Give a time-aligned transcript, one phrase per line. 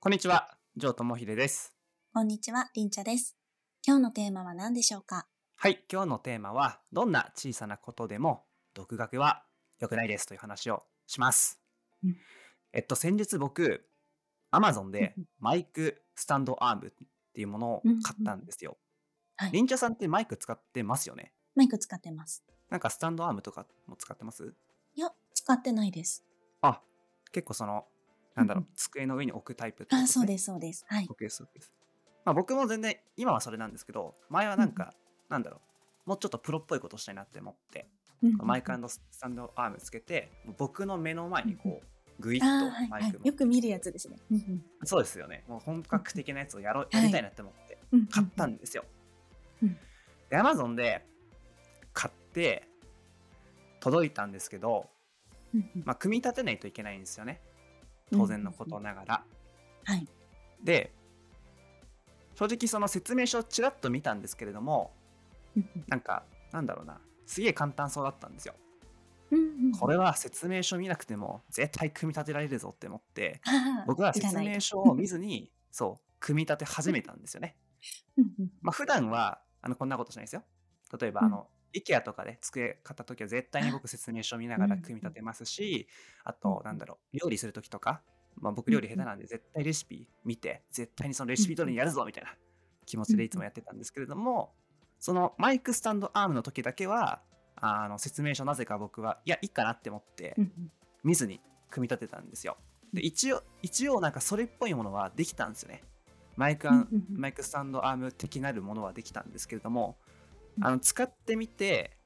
[0.00, 1.74] こんにちは、城智秀です。
[2.14, 3.36] こんにちは、りんちゃです。
[3.84, 5.26] 今日のテーマは何でしょうか？
[5.56, 9.42] はい、今日のテーマは、どんな小さなことでも独学は
[9.80, 11.60] 良くないですという話をします。
[12.04, 12.16] うん
[12.72, 13.88] えっと、先日僕、
[14.52, 16.90] Amazon でうんうんマイクスタンドアームっ
[17.34, 18.78] ていうものを買ったんですよ。
[19.36, 21.08] はいりんちゃさんってマイク使ってます？
[21.08, 22.44] よねマイク使ってます。
[22.70, 24.54] なんかスタンドアームとかも使ってます？
[24.94, 26.24] いや、使ってないです。
[26.60, 26.82] あ、
[27.32, 27.86] 結構その、
[28.38, 30.84] なんだろううん、机の上に置くタイプってことあ、そうねです、そうです。
[30.88, 31.06] はい。
[31.06, 31.72] OK です、OK です。
[32.24, 34.94] まあ僕も全然、今はそれなんですけど、前はなんか、
[35.28, 35.60] なんだろ
[36.06, 37.88] う、もうちょっとプロっぽいことしたいなって思って、
[38.38, 43.20] マイクスタンドアームつけて、僕の目の前にこう、グイッとはいはいマイク。
[43.26, 44.16] よく見るやつですね。
[44.84, 45.44] そうですよね。
[45.48, 47.78] もう本格的なやつをやろう、いやりたいなって思って、
[48.10, 48.84] 買ったんですよ。
[49.62, 49.76] うん
[50.30, 51.06] で、Amazon で
[51.92, 52.68] 買って、
[53.80, 54.90] 届いたんですけど、
[55.84, 57.40] まあ、組み立てないといけないんですよね。
[58.10, 59.24] 当然のことながら。
[59.84, 60.06] はい。
[60.62, 60.92] で、
[62.34, 64.92] 正直その説明書をちらっと見たんですけれども、
[65.88, 68.54] なんか、なんだろうな、すげえ簡単そうだったんですよ。
[69.78, 73.40] これは説明書見なくても絶対組み立てられるぞって思って、
[73.86, 77.56] 僕はい説明書を見ずに、 そう、組み立て始めたんですよね。
[78.62, 80.44] まあ普段はあのこんなことしないですよ。
[80.98, 85.88] 例えば、あの、IKEA とかで机買った時は絶対に僕説明書見ながら組み立てますし、
[86.24, 88.02] あと、なんだろう、料理する時とか、
[88.36, 92.30] まあ僕料理下手なんで絶対レシピ見て、絶対にそのレシピ通りにやるぞみたいな
[92.86, 94.54] 気持ちでいつもやってたんですけれども、
[94.98, 97.20] そのマイクスタンドアームの時だけは、
[97.56, 100.36] あの説明書なぜか僕は、いや、いいかなって思って
[101.04, 102.56] 見ずに組み立てたんですよ。
[102.92, 105.82] で、一応、一応なんかそれっぽいものはできたんですよね。
[106.36, 106.68] マイク
[107.10, 109.98] マイクスタンドアーム的なるものはできたんですけれども、
[110.60, 111.96] あの使ってみて、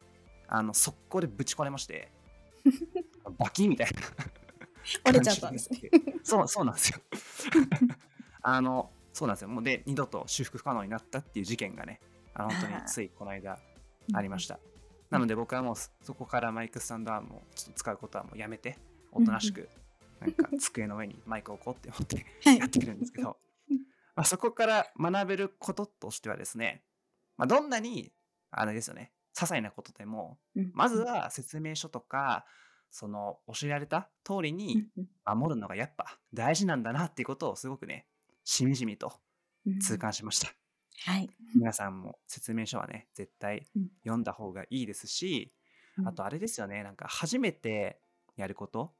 [0.48, 2.12] あの速攻でぶち壊れまして、
[3.38, 4.00] バキみたいな。
[5.06, 5.80] 折れちゃったんですね。
[6.22, 7.00] そう、そうなんですよ。
[8.42, 9.48] あの、そうなんですよ。
[9.48, 12.00] もうで、二度と修復不可能になったっていう事件がね、
[12.34, 13.58] あの本当についこの間
[14.12, 14.58] ありました。
[15.10, 18.78] なので僕はもうそこからマイクスタンドアームをちょっと使うことはもうやめて、
[19.12, 19.68] おとなしく、
[20.20, 23.36] なんか机の上にマイクを置こうって思ってはいやってくるんですけど
[23.70, 23.76] うん、
[24.16, 26.82] まあ、そこから学べることとしてはですね、
[27.36, 28.12] まあ、どんなに、
[28.52, 32.46] あれですよね、些細なことでも、うんまずは説明書とか、
[32.90, 35.06] その教えられた通りうんにうん。
[35.24, 38.06] 守るのがやっぱ大事なんだなっていうことをすごくね、
[38.44, 39.14] しみじみと
[39.66, 40.48] うん痛感しました。
[41.04, 41.30] はい。
[41.54, 43.88] 皆さんも説明書はね、絶対うん。
[44.04, 45.54] 読んだ方がいいですし、
[45.98, 46.08] うん。
[46.08, 48.00] あとあれですよね、なんか初めて
[48.36, 48.94] やること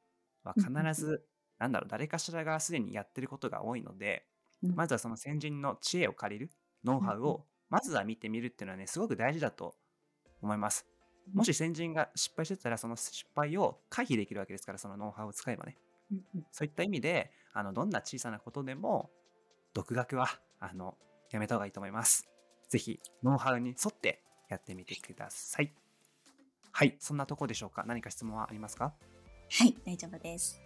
[0.45, 0.71] は必
[1.01, 1.27] ず、
[1.59, 4.27] なんだろう、誰かしらがすでにやってることが多いので、
[4.63, 4.75] うん。
[4.75, 6.53] まずはその先人の知恵を借りる、
[6.85, 9.75] ノウハウをまずは見てみるっていうのはね、すごく大事だと
[10.43, 10.87] 思います。
[11.33, 15.79] もし先人が失敗してたら、その失敗を回避できるわけですから、そのノウハウを使えばね。
[16.51, 19.11] そういった意味で、あのどんな小さなことでも、
[19.73, 20.29] 独学は
[20.61, 20.99] あの
[21.31, 22.29] やめた方がいいと思います。
[22.69, 25.73] ぜひ、ノウハウに沿ってやってみてください。
[26.73, 27.85] はい、そんなとこでしょうか。
[27.87, 28.93] 何か質問はありますか？
[29.51, 30.61] はい、大丈夫です。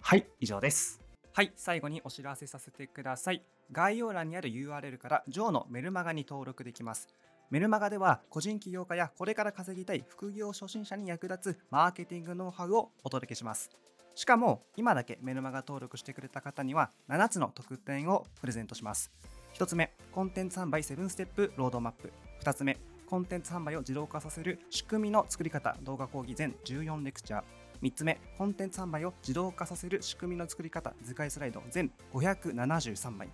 [0.00, 1.05] はい、以上です。
[1.36, 3.42] はい、最後にお知らせさせてください。
[3.70, 7.08] 概要欄にある URL から、ジョーのメルマガに登録できます。
[7.50, 13.68] メルマガでは、個人起業家やこれから稼ぎたい副業初心者に役立つマーケティングノウハウをお届けします。
[14.14, 19.12] しかも、今だけメルマガ登録してくれた方には、7つの特典をプレゼントします。
[19.52, 22.14] 1つ目、コンテンツ販売7ステップロードマップ。
[22.44, 27.42] 2つ目、コンテンツ販売を自動化させる仕組みの作り方動画講義全14レクチャー。
[27.82, 33.28] 3つ目、コンテンツ販売を自動化させる仕組みの作り方図解スライド全573枚。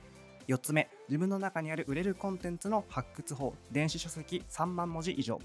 [0.46, 5.38] 4つ目、自分の中にある売れるコンテンツの発掘法電子書籍3万文字以上。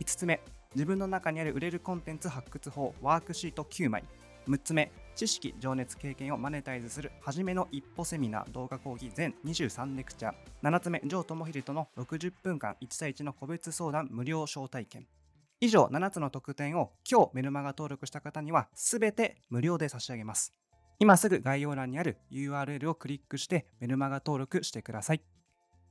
[0.00, 0.40] 5つ目、
[0.74, 4.04] 自分の中にある売れるコンテンツ発掘法ワークシート9枚。
[4.48, 10.34] 6つ目、知識、情熱、経験をマネタイズする初めの一歩セミナー動画講義全23レクチャー。
[10.62, 15.06] 7つ目、ジョー智秀との60分間1対1の個別相談無料招待券。
[15.60, 20.54] 以上7つの特典を今日メルマガ登録した方には全て無料で差し上げます。
[20.98, 25.22] 今すぐ概要欄にある URL をクリックしてメルマガ登録してください。